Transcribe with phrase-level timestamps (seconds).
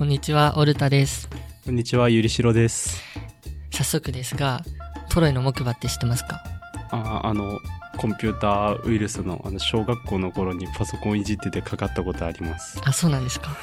[0.00, 1.28] こんにちは、オルタです。
[1.62, 3.02] こんにちは、ゆりしろです。
[3.70, 4.62] 早速ですが、
[5.10, 6.42] トロイの木馬って知ってますか？
[6.90, 7.58] ああの、
[7.98, 12.80] コンピューターウイルスの、あの、小学校の頃にパソコンいじっててかかったことあります。
[12.82, 13.54] あ、そうなんですか。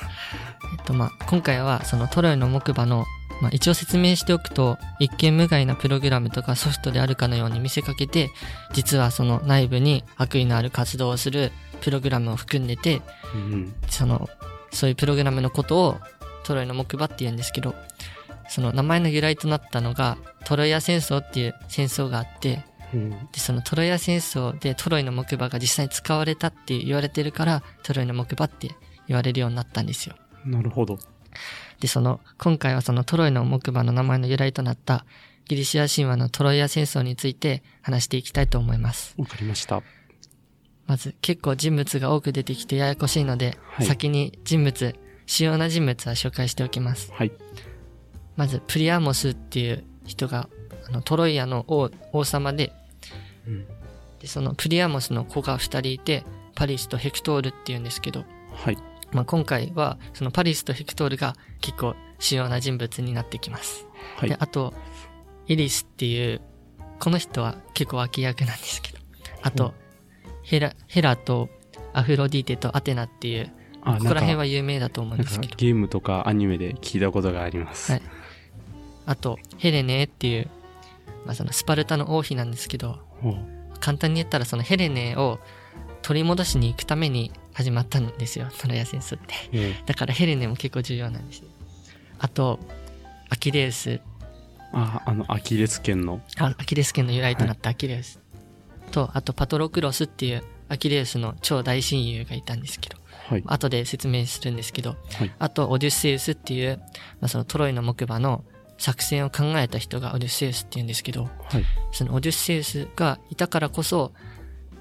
[0.77, 3.05] えっと、まあ、今回はそのトロイの木馬の、
[3.41, 8.29] まあ、一応説明しておくと、一見無害なプログラムとかソフトであるかのように見せかけて、
[8.73, 11.51] 実はその内部に悪意のある活動をする
[11.81, 13.01] プログラムを含んでて、
[13.33, 13.73] うん。
[13.89, 14.29] その、
[14.69, 15.97] そういうプログラムのことを
[16.47, 17.75] トロイの木馬って言うんですけど、
[18.47, 23.09] その名前の由来となったのが、トロイア戦争っていう戦争があって、うん。
[23.09, 28.69] で、そのトロイア戦争でトロイの木馬が実際に使われたって言われてるから、トロイの木馬って
[29.07, 30.15] 言われるようになったんですよ。
[30.45, 30.97] なるほど。
[31.81, 35.05] で、その、今回はそのトロイの木馬の名前の由来となった
[35.49, 39.15] ギリシア神話のトロイア戦争について話していきたいと思います。
[39.17, 39.83] わかりました。
[40.85, 44.95] まず、結構人物が多く出てきてややこしいので、はい先に人物、
[45.27, 47.11] 主要な人物は紹介しておきます。
[47.13, 47.31] はい。
[48.35, 50.49] まず、プリアモスっていう人が、
[50.87, 52.73] あの、トロイアの王、王様で、
[53.45, 53.65] うん。
[54.19, 56.23] で、そのプリアモスの子が二人いて、
[56.55, 58.77] パリスとヘクトールっていうんですけど、はい。
[59.11, 63.85] まあ、今回は、そのパリスとヘクトールが結構主要な人物になってきます。
[64.21, 64.37] で、はい。
[64.39, 64.73] あと、
[65.47, 66.41] エリスっていう、
[66.99, 68.99] この人は結構脇役なんですけど、
[69.43, 69.73] あと、
[70.43, 71.49] ヘラ、ヘラと
[71.93, 77.91] アフロディーテとアテナっていう、あ、ここら辺は有名だと思うんですけど、ゲームとかアニメで聞いたことがあります。
[77.91, 78.01] はい
[79.07, 80.49] あと、ヘレネっていう、
[81.25, 82.99] まあ、そのスパルタの王妃なんですけど、
[83.79, 85.39] 簡単に言ったらそのヘレネを
[86.01, 89.33] 取り戻しに行くために始まったんですよ、トロヤ戦争って。
[89.53, 91.45] えだからヘレネも結構重要なんですよ。
[92.19, 92.59] あと、
[93.29, 94.01] アキレウス、
[94.73, 96.21] あ、あの、アキレス腱の。
[96.37, 98.19] あアキレス腱の由来となったアキレウス。
[98.91, 102.97] と、あとパトロクロスっていうアキレウスの超大親友がいたんですけど、
[103.29, 103.43] はい。
[103.45, 105.31] 後で説明するんですけど、はい。
[105.37, 106.77] あとオデュッセウスっていう、
[107.19, 108.43] まあ、そのトロイの木馬の
[108.77, 111.65] 作戦を考えた人がオデュッセウスって言うんですけど、はい。
[111.91, 114.13] そのオデュッセウスがいたからこそ、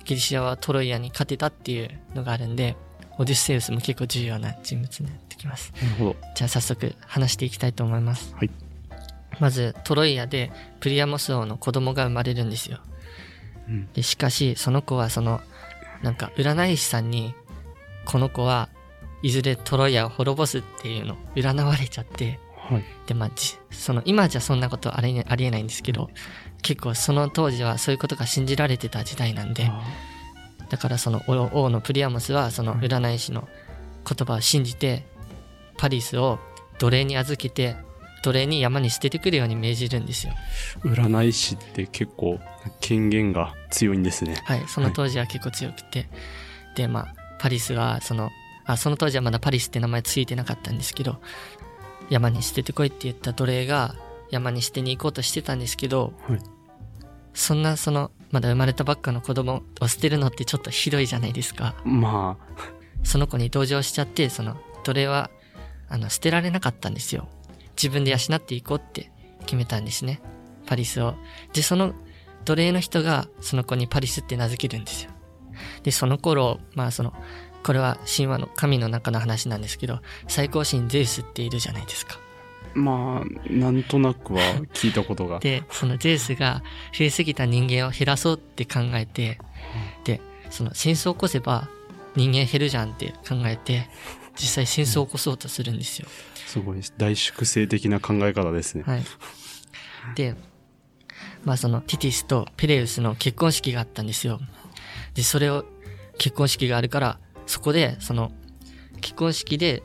[0.05, 2.77] ギリシアはトロイアに勝てたっていうのがあるんで、
[3.19, 5.73] オデュッセウスも結構重要な人物になってきます。
[5.83, 6.17] なるほど。
[6.37, 8.34] じゃあ早速話していきたいと思います。
[8.37, 8.51] はい。
[9.41, 12.78] まず、トロイアでプリアモス王の子供が生まれるんですよ。
[13.69, 13.89] うん。
[13.93, 15.41] で、しかし、その子はその、
[16.03, 17.34] なんか占い師さんに、
[18.06, 18.71] この子は
[19.22, 22.84] いずれトロイアを滅ぼすっていうのを占われちゃって、はい。
[23.06, 26.11] で、まあ、じその、今じゃそんなことありえありえないんですけど、
[26.62, 29.83] 結構その当時はそういうことが信じられてた時代なんで、あ
[30.69, 33.49] だからその王王のプリアモスはその占い師の
[34.09, 35.05] 言葉を信じて、
[35.77, 36.39] パリスを
[36.78, 37.77] 奴隷に預けて、
[38.22, 40.33] 奴隷に山に捨ててくるように命じるんですよ。
[40.84, 42.41] 占い師って結構
[42.81, 44.41] 権限が強いんですね。
[44.45, 46.09] はい、その当時は結構強くて。
[46.75, 48.31] で、まあ、パリスはその、
[48.65, 51.21] あ、その当時はまだパリスって名前ついてなかったんですけど、
[52.11, 53.95] 山に捨ててこいって言った奴隷が
[54.31, 56.41] 山に捨てに行こうとしてたんですけど、はい。
[57.35, 61.75] そんなその、まだ生まれたばっかの子供を捨てるのってちょっとひどいじゃないですか。
[61.85, 62.39] ま
[63.05, 65.31] その子に同情しちゃって、その奴隷は、
[65.89, 67.29] あの、捨てられなかったんですよ。
[67.77, 70.21] 自分で養っていこうって決めたんですね。
[70.67, 71.15] パリスを。
[71.53, 71.95] で、その
[72.45, 75.11] 奴隷の人が、その子にパリスって名付けるんですよ。
[75.87, 77.15] で、その頃、まあその、
[77.63, 82.19] これは神話の神の中の話なんですけど、最高神ゼウスっているじゃないですか。
[82.75, 84.41] あ、まあ、なんとなくは
[84.75, 85.39] 聞いたことが。
[85.39, 89.39] で、そのゼウスが増えすぎた人間を減らそうって考えて、
[90.03, 90.21] で、
[90.51, 91.69] その戦争を起こせば
[92.17, 93.89] 人間減るじゃんって考えて、
[94.35, 96.09] 実際戦争を起こそうとするんですよ。
[96.35, 98.83] すごい大粛清的な考え方ですね。
[98.85, 99.05] はい。
[100.17, 100.35] で、
[101.45, 104.41] まあそのティティスとペレウスの結婚式があったんですよ。
[105.17, 105.65] で、それを、
[106.19, 108.32] 結婚式があるから、そこで、その、
[109.00, 109.82] 結婚式で、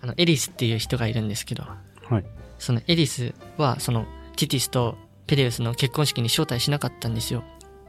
[0.00, 2.24] あの、エリスっていう人がいるんですけど、はい。
[2.58, 4.06] そのエリスは、その、
[4.36, 7.44] ティティスとペレウスの結婚式に招待しなかったんですよ。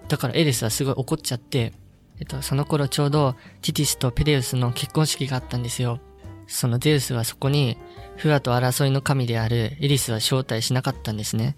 [0.08, 1.74] だからエリスはすごい怒っちゃって、
[2.20, 6.00] えっと、その頃ちょうど、ティティスとペレウスの結婚式があったんですよ。
[6.48, 7.78] そのゼウスはそこに、
[8.18, 11.56] フアと争いの神であるエリスは招待しなかったんですね。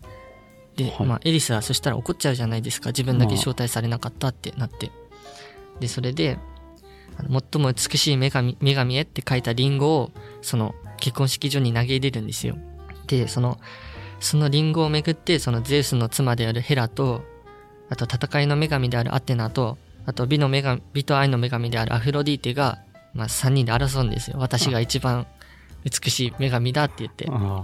[0.75, 2.89] で、はいまあ、エリスはそしたら怒っちゃうじゃないですか。
[2.89, 4.91] 自分だけ招待されなかったってなって。
[5.79, 6.37] で、それで、
[7.17, 10.11] 最も美しい女神、女神へって書いたリンゴを、
[10.41, 12.57] その結婚式場に投げ入れるんですよ。
[13.07, 13.59] で、その、
[14.19, 17.23] そのリンゴをめぐって、そのゼウスの妻であるヘラと、
[17.89, 22.79] あと戦いの女神であるアテナと、あと美の女神、美と愛の女神であるアフロディーテが、
[23.13, 24.37] まあ3人で争うんですよ。
[24.39, 25.27] 私が一番
[25.83, 27.27] 美しい女神だって言って。
[27.29, 27.61] あ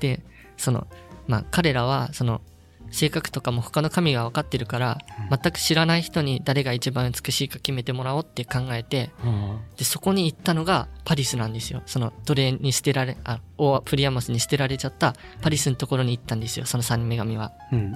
[0.00, 0.22] で、
[0.56, 0.86] その、
[1.26, 2.42] まあ彼らは、その、
[2.90, 11.82] 性格とかも他の神が分かってるから、うん全く知らない人に誰が一番美しいか決めてもらおうって考えて、あで、そこに行ったのがパリスなんですよ。
[11.86, 16.66] その奴隷に捨てられ、あ、オープリアモスに捨てられちゃったパリスのところに行ったんですよ。
[16.66, 17.52] その三女神は。
[17.72, 17.92] ーうん。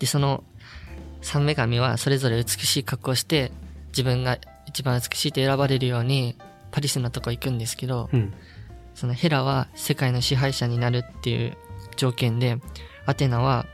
[0.00, 0.42] で、その
[1.22, 3.52] 三女神はそれぞれ美しい格好をして、
[3.88, 6.36] 自分が一番美しいと選ばれるように、
[6.72, 8.32] パリスのとこ行くんですけど、うん。
[8.94, 11.56] そのヘラは世界の支配者になるっていう
[11.96, 12.58] 条件で、
[13.10, 13.66] アテナは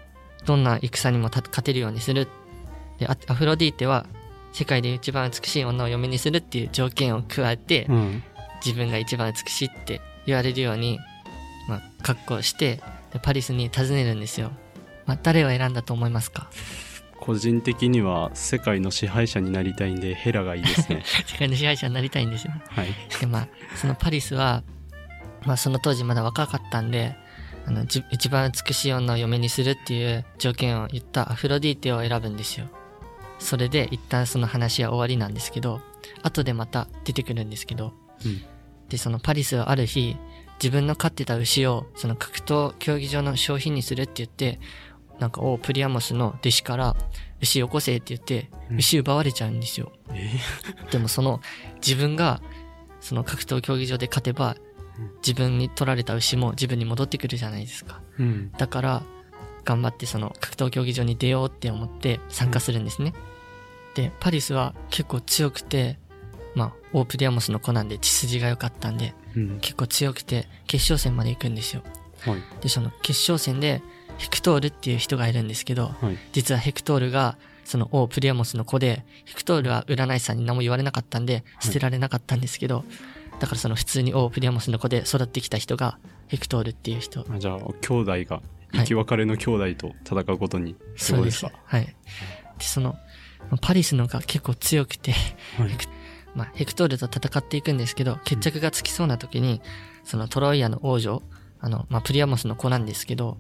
[0.45, 2.29] どんな戦にもた勝てるようにする。
[2.99, 4.07] で、アアフロディーテは
[4.53, 8.23] 世界で一番美しい女を嫁にするっていう条件を加えて、うん。
[8.65, 10.99] 自分が一番美しいって言われるように、
[11.69, 12.81] まあ、格好して、
[13.13, 14.51] でパリスに訪ねるんですよ。
[15.05, 16.49] まあ、誰を選んだと思いますか？
[17.21, 21.03] 個人的には世界の支配者になりたいんでヘラがいいですね。
[21.27, 22.53] 世界の支配者になりたいんですよ。
[22.69, 22.89] はい。
[23.21, 24.63] で、まあ、そのパリスは、
[25.45, 27.17] まあ、その当時まだ若かったんで、
[27.67, 32.67] あの、じ一番美しい女を嫁にするっていう条件を言ったアフロディーテを選ぶんですよ。
[33.39, 35.81] それで一旦その話は終わりなんですけど、
[36.23, 37.93] 後でまた出てくるんですけど、
[38.25, 38.43] うん。
[38.89, 40.17] で、そのパリスはある日、
[40.63, 44.59] 自分の飼ってた牛を、その格闘競技場の商品にするって言って、
[45.19, 46.97] なんか、おプリアモスの弟子から、
[47.41, 49.93] 牛よこせって言って、うん牛奪われちゃうんですよ。
[50.11, 50.31] え
[50.91, 51.41] でもその、
[51.77, 52.41] 自分が、
[53.01, 54.66] その格闘競技場で勝てばうん、
[55.19, 58.01] 自分に取られた牛も自分に戻ってくるじゃないですか。
[58.19, 58.53] ーうん。
[58.53, 59.03] だから、
[59.65, 63.13] 頑張ってその格闘競技場に出ようって思って参加するんですね。
[63.95, 65.99] で、パリスは結構強くて、
[66.55, 69.59] まあ、オープリアモスの子なんで血筋が良かったんで、うん。
[69.61, 71.83] 結構強くて決勝戦まで行くんですよ。
[72.25, 72.43] はい。
[72.63, 73.83] で、その決勝戦で
[74.19, 76.19] ヘクトールっていう人がいるんですけど、はい。
[76.33, 82.85] 実はヘクトールがその王プリアモスの子で、ヘクトールは占い師さんに何も言われなかったんで、捨てられなかったんですけど、
[83.39, 85.99] だからその普通に王プリアモスの子で育ってきた人が
[86.29, 87.25] ヘクトールっていう人。
[87.31, 88.43] あじゃあ、兄弟が、
[88.73, 91.53] 生き別れの兄弟と戦うことに、そうですか。
[91.65, 91.87] はい。
[91.87, 91.95] で、
[92.61, 92.97] その、
[93.61, 95.13] パリスのが結構強くて、
[95.57, 95.85] はいヘク
[96.35, 99.63] まあ、ヘクトールと戦っていくんですけど、決着がつきそうな時に、
[100.05, 101.23] そのトロイアの王女、
[101.61, 103.39] あの、まあ、プリアモスの子なんですけど、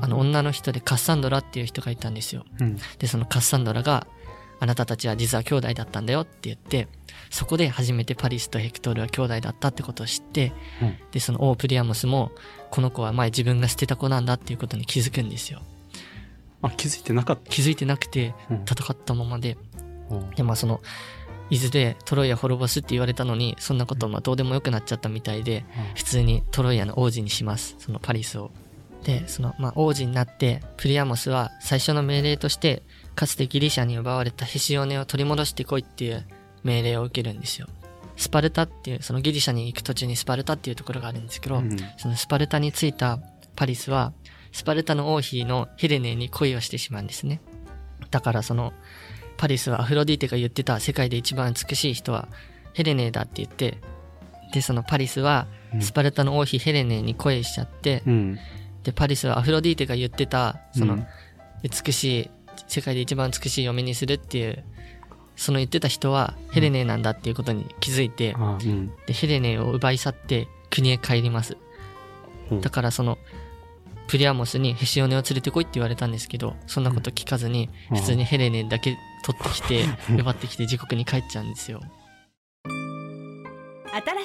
[0.00, 2.44] あの、女の人でカッサンドラっていう人がいたんですよ。
[2.60, 2.78] うん。
[2.98, 4.06] で、そのカッサンドラが、
[4.60, 6.88] あなたたちは実は兄弟だったんだよって言って、
[7.30, 10.52] そこで初めてパリスとヘクトールは兄弟だったってことを知って、
[10.82, 12.32] うんで、そのオープリアモスも、
[12.70, 15.62] この子は前自分が捨てた子なんだっていうことに気づくんですよ。
[16.62, 17.50] あ、気づいてなかった。
[17.50, 19.56] 気づいてなくて、うん戦ったままで、
[20.10, 20.80] おで、まあその、
[21.50, 25.64] 伊豆でトロイア滅ぼすって言われたのに、そんなことまあどうでもよくなっちゃったみたいで、
[25.94, 27.76] 普通にトロイアの王子にします。
[27.78, 28.50] そのパリスを。
[29.04, 32.82] で、その、まあ王子になって、プリアモスは最初の命令として、
[33.18, 36.24] かつてギリシャに奪われたヘシオネを取り戻してこいっていう
[36.62, 37.66] 命令を受けるんですよ。
[38.16, 43.18] スパルタっていう、そのギリシャに行く途中にスパルタっていうところがあるんですけど、うんそのスパルタに着いた
[43.56, 44.12] パリスは、
[44.52, 47.40] スパルタの王妃のヘレネに恋をしてしまうんですね。
[48.12, 48.72] だからその、
[49.36, 52.28] パリスはアフロディーテが言ってた世界で一番美しい人は
[52.72, 53.78] ヘレネだって言って、
[54.52, 58.38] で、そのパリスはうんスパルタの王妃ヘレネに恋しちゃって、うん。
[58.84, 61.06] で、パリスはアフロディーテが言ってた、そのうん、
[61.64, 62.30] 美しい、
[62.66, 64.64] 世界で一番美しい嫁にするっていう、
[65.36, 68.92] その言ってた人はヘレネなんだっていうことに気づいて、あ、うん。
[69.06, 71.56] で、ヘレネを奪い去って国へ帰ります。
[72.50, 72.60] うん。
[72.60, 73.18] だからその、
[74.08, 77.96] プリアモスにヘシオネを連れてこいって言われたんですけど、そんなこと聞かずに、うん。
[77.98, 79.84] 普通にヘレネだけ取ってきて、
[80.18, 81.80] 奪ってきて自国に帰っちゃうんですよ。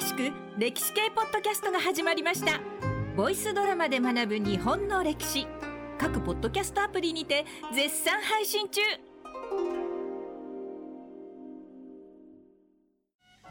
[0.00, 2.60] しく歴史系ポッドキャストが始まりました。
[3.16, 5.46] ボイスドラマで学ぶ日本の歴史
[5.98, 8.80] 各ポッドキャストアプリにて絶賛配信中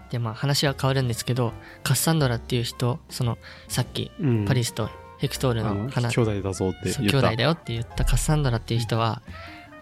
[0.09, 4.45] で、まあ話は変わるんですけど、カッサンドラっていう人、その、さっき、うん。
[4.45, 7.29] パリスとヘクトールあのの話、兄弟だぞってそう言った。
[7.29, 9.23] 兄弟だよって言ったカッサンドラっていう人は、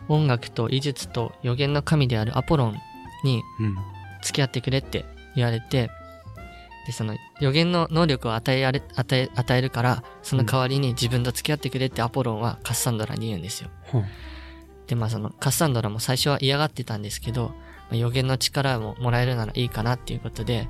[0.07, 2.77] 音楽と医術と予言の神であるアポロン
[3.25, 3.75] にうん。
[4.21, 5.03] 付き合ってくれって
[5.35, 5.89] 言われて、
[6.85, 13.69] で、その予言の能力を与えられ、与え、与えるから、その代わりに自分と付き合ってくれってアポロンはカッサンドラに言うんですよ。
[13.91, 13.99] は
[14.87, 17.55] で、まあそのカッサンドラも最初は嫌がってたんですけど、ま
[17.91, 20.67] あ予言の力ももらえるならいいかなっていうことで、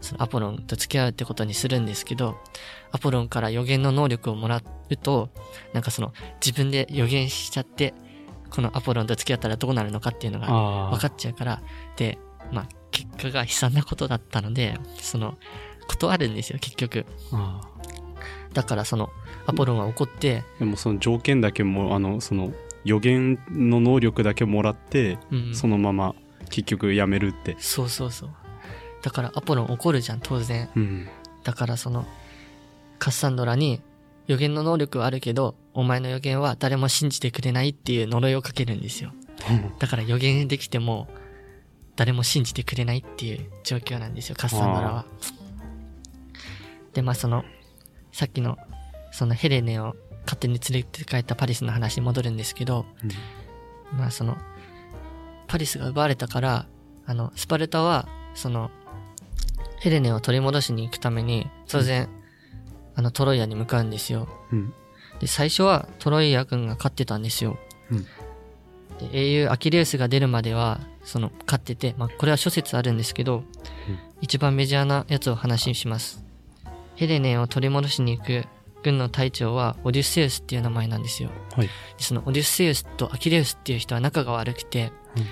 [0.00, 2.36] そのアポロンと付き合うってことにするんですけど、
[2.92, 4.58] アポロンから予言の能力をもら
[4.90, 5.30] うと、
[5.72, 6.12] なんかその
[6.44, 7.94] 自分で予言しちゃって、
[8.50, 11.62] このアポロンと付き合ったらどうなるのかっていうのがあ分かっちゃうから、
[11.96, 12.18] で、
[12.52, 15.36] まあ結果が悲惨なことだったので、その、
[15.88, 17.04] 断るんですよ、結局。
[17.32, 17.74] ああ
[18.54, 19.10] だからその、
[19.46, 22.52] アポロンは怒って、でもその条件だけもあのその
[22.84, 26.14] 予言の能力だけもらって、うん、そのまま
[26.50, 28.30] 結局やめるってそうそうそう。
[29.02, 30.70] だからアポロン怒るじゃん、当然。
[30.76, 31.08] うん
[31.42, 32.06] だからその、
[32.98, 33.82] カッサンドラに
[34.28, 39.12] 予言の能力はあるけど、お前の予言は誰も信じてくれないっていう呪いをかけるんですよ。
[39.78, 41.08] だから予言できても、
[41.96, 45.06] 誰も信じてくれないっていう状況なんですよ、カッサンドラは。
[46.92, 47.44] で、まあその、
[48.12, 48.58] さっきの、
[49.12, 52.86] そのヘレネを勝手に連れて帰ったパリスの話に戻るんですけど、
[53.92, 54.36] まあその、
[55.46, 56.66] パリスが奪われたから、
[57.06, 58.70] あの、スパルタは、その、
[59.80, 62.08] ヘレネを取り戻しに行くために、当然、
[62.96, 64.28] あの、トロイアに向かうんですよ。
[64.50, 64.72] うん。
[65.20, 67.58] で、最初はトロイア軍が勝ってたんですよ。
[67.90, 68.06] うん
[68.98, 73.44] で英雄アキレウスが出るまでは、その、勝ってて、まあ、これは諸説あるんですけど、うん
[74.20, 76.24] 一番メジャーなやつを話にします。
[76.94, 78.46] ヘレネを取り戻しに行く
[78.82, 81.30] 軍の隊長は、オデュッセウスっていう名前なんですよ。
[81.54, 81.66] はい。
[81.66, 85.26] でそのオデュッセウスとアキレウスっていう人は仲が悪くて、うん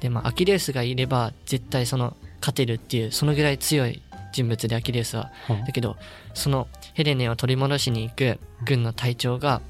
[0.00, 4.02] で、まあ、アキレウスがいれば絶対その勝てるっていう、そのぐらい強い
[4.32, 5.30] 人物でアキレウスは。
[5.48, 5.96] だけど、
[6.34, 9.62] そのヘレネを取り戻しに行く軍の隊長が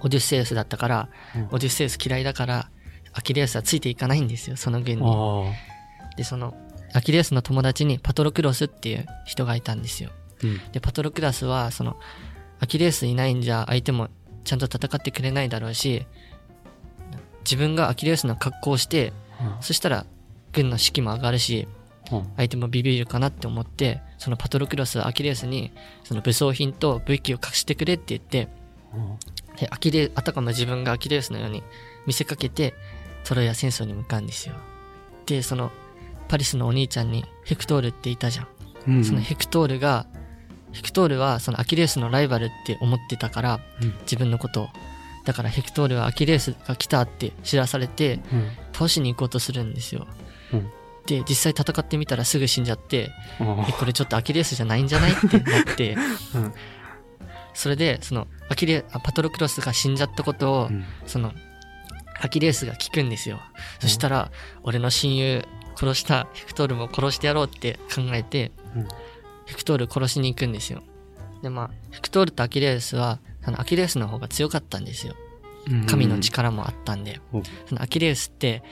[0.00, 2.70] オデュッセウスだったから、うんオデュッセウス嫌いだから、
[3.12, 5.02] アキレウスはついていかないんですよ、その軍に。
[5.04, 5.52] あ
[6.16, 6.54] で、その、
[6.92, 10.10] アキレウスの友達にパトロクロスっていう人がいたんですよ。
[10.12, 10.14] あ。
[10.42, 10.60] うん。
[10.72, 11.96] で、パトロクラスは、その、
[12.60, 14.08] アキレウスいないんじゃ相手も
[14.44, 16.06] ちゃんと戦ってくれないだろうし、
[17.40, 19.12] 自分がアキレウスの格好をして、
[19.60, 20.06] そしたら
[20.52, 21.66] 軍の士気も上がるし、
[22.12, 22.32] うん。
[22.36, 25.72] 相手もビビるかなって思って、そのパトロクロスはアキレウスに、
[26.04, 28.48] その武装品と武器を隠してくれって言って、
[29.58, 31.62] で、アキレ、あたかも自分がアキレウスのように
[32.06, 32.74] 見せかけて、
[33.24, 34.54] トロイア戦争に向かうんですよ。
[35.26, 35.70] で、その、
[36.28, 38.48] パリスのお兄ちゃんにヘクトールっていたじゃん。
[38.88, 39.04] うん。
[39.04, 40.06] そのヘクトールが、
[40.72, 44.68] ヘクトールはそのアキレウスのライバルって思ってたから、うん自分のことを。
[45.24, 48.48] だからヘクトールはアキレウスが来たって知らされて、うん。
[48.72, 50.06] 倒しに行こうとするんですよ。
[50.52, 50.70] うん
[51.06, 53.10] で、実際戦ってみたらすぐ死んじゃって、
[53.40, 55.12] あえ、これちょっとアキレウスじゃないんじゃない？
[55.12, 55.94] ってなって、
[56.34, 56.52] うん
[57.52, 60.70] それで、その、アキレ、あパトロクロスが死んじゃったことを。
[61.06, 61.32] その、
[62.20, 63.40] アキレウスが聞くんですよ。
[63.80, 64.30] そしたら、
[64.62, 65.44] 俺の親友、
[65.76, 68.88] 殺したヘクトールも殺してやろうって考えて、うん
[69.46, 70.80] ヘクトール殺しに行くんですよ。
[71.42, 75.14] で、まあ、ヘクトールとアキレウスは、あの、アキレウスの方が強かったんですよ。
[75.88, 77.20] 神の力もあったんで。
[77.32, 78.62] うんそのアキレウスって、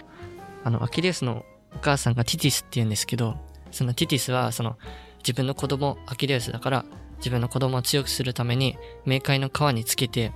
[0.63, 3.37] あの、アキレウスのお母さんがティティスって言うんですけど、
[3.73, 4.79] そのティティスは、その、
[5.19, 6.85] 自分の子供、アキレウスだから、
[7.17, 10.33] 自分の子供を強くするために、冥界の川につけて、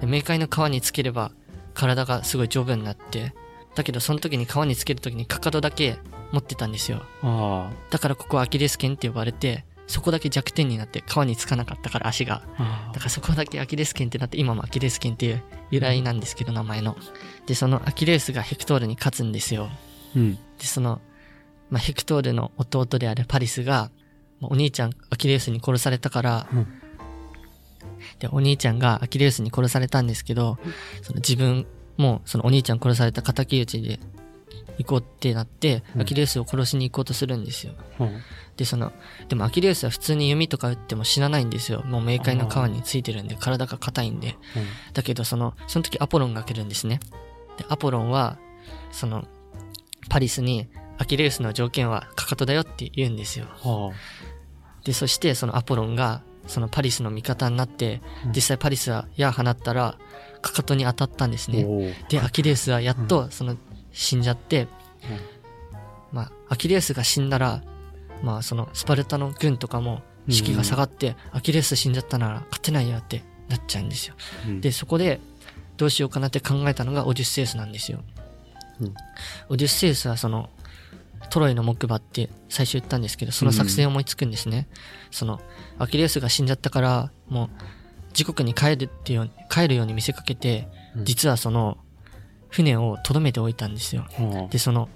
[0.00, 1.32] で冥界の川につければ、
[1.78, 3.32] 体がすごい丈夫になって、
[3.76, 5.96] だけどその時に川につける時にかかとだけ
[6.32, 7.02] 持ってたんですよ。
[7.22, 12.42] あだからここはアキレス腱って呼ばれて、そこだけ弱点になって川につかなかったから足が。
[12.58, 12.90] あ。
[12.92, 16.96] だからそこだけアキレス腱ってなって、今もアキレス腱っていう由来なんですけど、名前の。
[17.46, 19.70] で、そのアキレスがヘクトールに勝つんですよ。
[20.16, 20.34] うん。
[20.34, 21.00] で、その、
[21.70, 23.90] まあ、ヘクトールの弟であるパリスが、
[24.40, 26.66] まあお兄ちゃんアキレウスに殺されたから、うん
[28.18, 30.58] で、お兄ちゃんがアキレウスに殺されたんですけど、
[31.02, 33.98] その自分もそのお兄ちゃん殺された敵討ちで
[34.78, 37.74] 行こうってなって、うんアキレウスを殺しに行こうとするんですよ。
[37.98, 38.20] うん。
[38.56, 38.92] で、その、
[39.28, 41.82] でもアキレウスは普通に弓とか撃っても死なないんですよ。
[41.84, 44.36] もう冥界の川についてるんで、体が硬いんで。
[44.94, 47.00] だけど、その、その時アポロンが来るんですね。
[47.58, 48.38] で、アポロンは、
[48.92, 49.26] その、
[50.08, 53.46] パリスに、アキレウスの条件はかかとだよって言うんですよ。
[53.62, 53.92] は
[54.84, 59.96] で、そしてそのアポロンが、そのパリスの味方になって、うん実際パリスは矢放ったら、
[60.42, 61.54] かかとに当たったんですあ。
[61.54, 61.94] ね。
[62.08, 63.56] で、アキレウスはやっと、その、
[63.92, 64.68] 死んじゃって、
[66.12, 67.62] まあ、アキレウスが死んだら、
[68.22, 74.14] まあ、その、スパルタの軍とかも、士気が下がって、アキレウス死んじゃったなら勝てないよってなっちゃうんですよ。
[74.46, 75.20] うんで、そこで、
[75.76, 78.00] どうしようかなって考えたのがオデュッセウスなんですよ。
[78.80, 78.94] うん
[79.48, 80.50] オデュッセウスはその、
[81.30, 84.68] トロイの木馬って最初言ったんですけど、その作戦を思いつくんですね。
[85.10, 85.40] その、
[85.78, 87.48] アキレウスが死んじゃったから、もう、
[88.10, 91.78] 自国に帰るっていうように、帰るように見せかけて、うん実はその、
[92.48, 94.06] 船を留めておいたんですよ。
[94.10, 94.88] はで、その、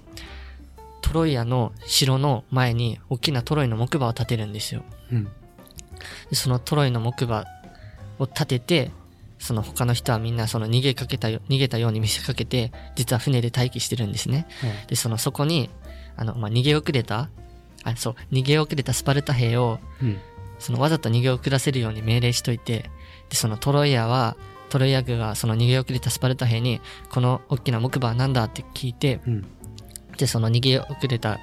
[1.01, 4.83] トロイアの城の前に大きなトロイの木馬を建てるんですよ。
[4.89, 4.95] あ。
[5.11, 5.23] うん。
[6.29, 7.45] でそのトロイの木馬
[8.19, 8.91] を立てて、
[9.39, 14.47] その他の人はみんなその逃げかけたよ、逃げたように見せかけて、実は船で待機してるんですね。
[14.87, 15.69] で、そのそこに、
[16.15, 17.29] あの、まあ、逃げ遅れた、
[17.83, 20.17] あ、そう、逃げ遅れたスパルタ兵を、うん。
[20.63, 22.89] そのわざと逃げ遅らせるように命令しといて、
[23.29, 24.37] で、そのトロイアは、
[24.69, 26.79] トロイア軍がその逃げ遅れたスパルタ兵に、
[27.09, 29.45] この大きな木馬は何だって聞いて、うん。
[30.17, 31.37] で、その逃げ遅れた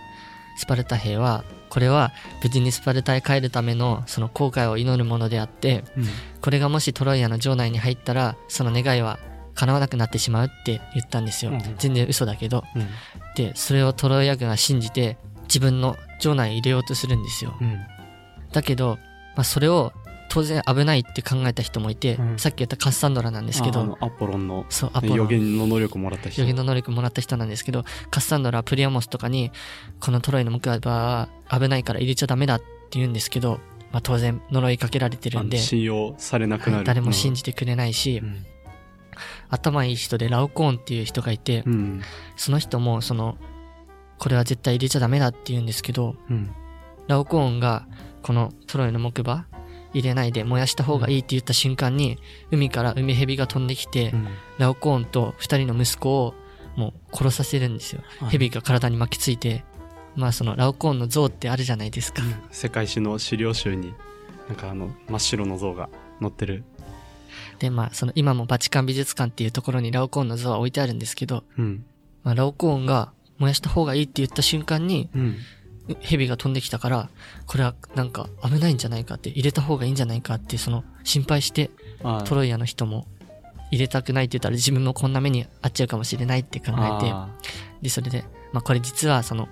[0.56, 2.12] スパルタ兵は、これは
[2.42, 6.04] 無事にスパルタへ帰るためのその後悔を祈るものであって、うん。
[6.40, 9.18] これがもしトロイアの城内に入ったら、その願いは
[9.54, 11.60] 叶わなくなってしまうって言ったんですようん。
[11.76, 12.64] 全然嘘だけど。
[12.74, 12.88] うん。
[13.36, 17.54] で、それをトロイア軍が信じて、自分の城内に入れようとするんですよ。
[17.60, 17.78] うん。
[18.52, 18.98] だけど、
[19.36, 19.92] まあ、それを
[20.30, 22.38] 当然危ないって考えた人もいて、うん。
[22.38, 24.64] さっき言ったカッサンドラなんですけどアポロンの。
[24.68, 26.40] そうアポロ予ン言の能力をもらった人。
[26.40, 29.50] 予言の能力もらった人なんですけどカッサンドラプリアモスとかに
[29.98, 33.58] このトロイの木馬は危ないから入れちゃダメだって言うんですけど、
[33.90, 38.46] まあ、当然呪いかけられてるんで信用されなくなる、誰も信じてくれないし、うん。
[39.48, 42.02] 頭いい人でラオコーンっていう人がいて、うん。
[42.36, 43.36] その人もその
[44.18, 46.50] これは絶対入れちゃダメだって言うんですけどうん。
[47.08, 47.88] ラオコーンが
[48.22, 49.46] このトロイの木馬
[49.92, 52.18] 入れないで燃やした方がいいって言った瞬間に、
[52.50, 54.28] 海から海蛇が飛んできて、うん。
[54.58, 56.34] ラオコーンと二人の息子を
[56.76, 58.02] もう殺させるんですよ。
[58.20, 58.30] はい。
[58.30, 59.64] 蛇が体に巻きついて、
[60.16, 62.22] まあそのラオコーンの像ってあるじゃないですか。
[62.50, 63.94] 世界史の資料集に
[64.48, 65.88] なんかあの真っ白の像が
[66.20, 66.64] 載ってる、
[67.58, 71.84] で、まあその今もバチカン美術館っていうところにラオコーンの像は置いてあるんですけど、うん。
[72.22, 75.36] まあ、ラオコーンが燃やした方がいいって言った瞬間に、うん、
[76.00, 77.08] 蛇が飛んできたから、
[77.46, 81.70] これはなんか危ないんじゃないかって、入れた方がいいんじゃないかって、その心配して、
[82.02, 83.06] あトロイアの人も
[83.70, 86.76] 入れたくないって言ったら自分もこんな目に遭っちゃうかもしれないって考えて、
[87.12, 87.28] あ
[87.82, 89.48] で、それで、まあこれ実はその、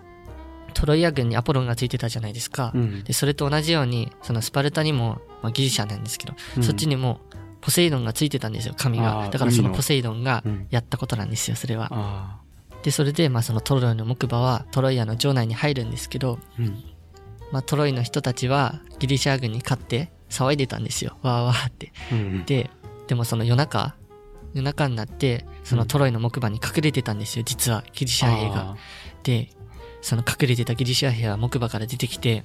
[0.74, 2.72] トロイア軍にアポロンがついてたじゃないですか。
[2.74, 3.04] うん。
[3.04, 6.62] で、それと同じように、そのスパルタにも、まあギリシャなんですけど、うん。
[6.62, 7.20] そっちにも
[7.60, 9.28] ポセイドンがついてたんですよ、神あが。
[9.28, 10.66] ーだからそのポセイドンがうん。
[10.70, 12.40] やったことなんですよ、それは。
[12.88, 16.82] あで、それで、まあそのトロイの木馬はトロイアの城内に入るんですけど、うん。
[17.52, 21.18] まあトロイの人たちはギリシャ軍に勝って騒いでたんですよ。
[21.20, 21.92] わーわーって。
[22.10, 22.70] うんで、
[23.06, 23.94] でもその夜中、
[24.54, 28.76] 夜中になって、そのトロイの木馬に隠れてたんですよ、実は、ギリシャ兵が。
[29.22, 29.50] で、
[30.00, 32.44] その隠れてたギリシャ兵は木馬から出てきて、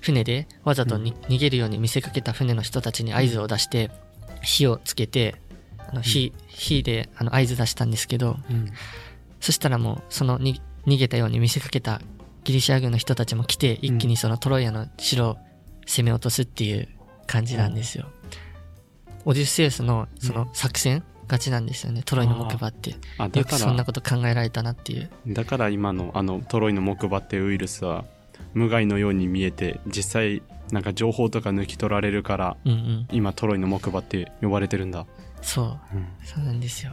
[0.00, 3.90] 船でわざとに、逃げるように見せかけた船の人たちに合図を出して、
[4.42, 5.34] 火をつけて、
[5.88, 8.70] あの火、火であの合図出したんですけど、うん
[9.40, 12.00] そしたらもう、そのに逃げたように見せかけた
[12.44, 15.36] ギリシャ軍の人たちも来て、一気にそのトロイアの城を
[15.86, 16.88] 攻め落とすっていう
[17.26, 18.06] 感じなんですよ。
[19.24, 22.90] オデュッセウスのその作戦勝ちなんですよね、トロイの木馬って。
[22.90, 22.96] よ
[23.44, 25.10] くそんならこと考えられたなっていう。
[25.26, 28.04] だから今のあのトロイの木馬っていうウイルスは
[28.54, 33.08] 無害のように見えて実際なんか情報とか抜き取られるからうんうん。
[33.10, 35.06] 今トロイの木馬って呼ばれてるんだ、
[35.42, 35.96] そう。
[35.96, 36.92] うんそうなんですよ。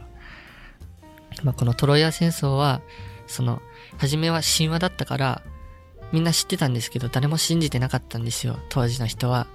[1.42, 2.80] まあ、このトロイア戦争は、
[3.26, 3.62] その、
[3.98, 5.42] 初めは神話だったから、
[6.12, 9.46] みんな知ってたんですけど、誰も信じてなかったんですよ、当時の人は。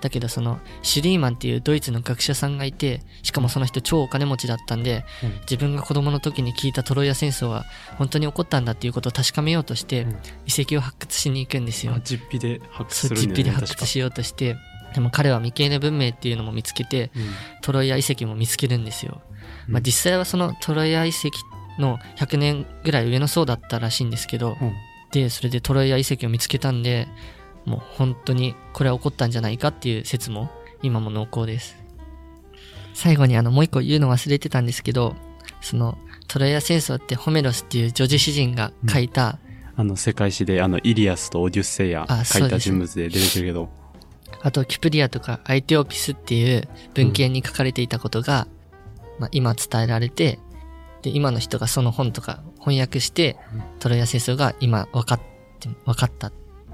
[0.00, 7.64] だけど、その、シュリーマンっていうドイツの学者さんがいて、しかもその人超お金持ちだったんで、うん自分が子供の時に聞いたトロイア戦争は
[7.96, 10.10] 本当に起こったんだっていうことを確かめようとして、うん
[10.46, 12.00] 遺跡を発掘しに行くんですよあ。
[12.00, 14.56] 実費で発掘するん実費で発掘しようとして、
[14.94, 17.10] でも彼は未経年文明っていうのも見つけて、
[17.62, 19.20] トロイア遺跡も見つけるんですよ。
[19.68, 21.30] まあ、実際はそのトロイア遺跡
[21.78, 24.72] の100年ぐらい上の層だったらしいんですけど、うん。
[25.12, 27.08] で、それでトロイア遺跡を見つけたんで、
[27.64, 30.50] もう本当にこれは起こったんじゃないかっていう説も
[30.82, 31.76] 今も濃厚です。
[32.94, 35.16] 最後にあのもう一個言うの忘れてたんですけど、
[35.60, 39.38] そのトロイア戦争ってホメロスっていう女児詩人が書いた、
[39.76, 43.68] あの世界史であのイリアスとオデュッセイアあ書いた人物で出てくるけど。
[44.42, 48.46] あとキプリアとかアイテオピスっていう文献に書かれていたことが、
[49.18, 50.38] まあ、今伝えられて、
[51.02, 53.36] で、今の人がその本とか翻訳して、
[53.78, 55.20] トロイア戦争が今分かっ
[55.60, 56.30] て、分かった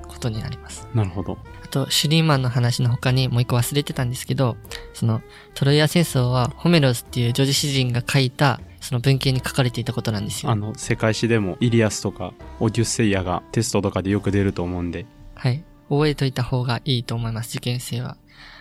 [0.08, 0.88] ことになります。
[0.94, 4.56] なるほどあと、シュリーマンの話の他にもう一個忘れてたんですけど、
[4.94, 5.22] その、
[5.54, 10.50] トロイア戦争はホメロスっていう女児詩人が書いた、その文献に書かれていたことなんですよ。
[10.50, 15.64] あの世界史でもイリアスとかオデュッセイアがテストとかでよく出ると思うんではい。
[15.88, 18.16] 覚えといた方がいいと思います、受験生は。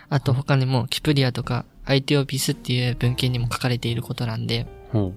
[0.08, 5.12] あと他にも、キプリアとか、アイテオピスっていう文献にも書かれていることなんで、ほ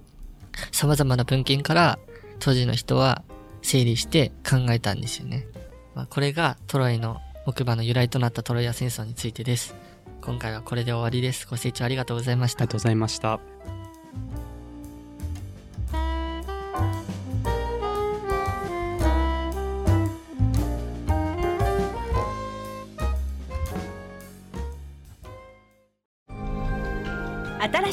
[0.72, 2.00] 様々な文献から
[2.40, 3.24] 当時の人は
[3.62, 5.48] 整理して考えたんですよね。
[5.94, 9.76] まあ、これがトロイの木馬の由来となったトロイア戦争についてです。
[10.22, 11.48] 今回はこれで終わりです。
[11.48, 12.72] ご清聴ありがとうございましたうありが。
[12.72, 13.75] とうございました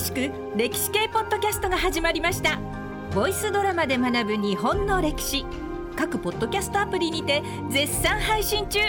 [0.03, 2.59] しく歴史系ポッドキャストが始まりました。
[3.15, 5.47] ボイスドラマで学ぶ日本の歴史。
[5.95, 8.81] 各ポッドキャストアプリにて絶賛配信中。